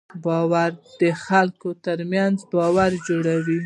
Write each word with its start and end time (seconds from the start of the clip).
باور 0.25 0.71
د 1.01 1.03
خلکو 1.25 1.69
تر 1.85 1.99
منځ 2.13 2.35
باور 2.53 2.91
جوړوي. 3.07 3.59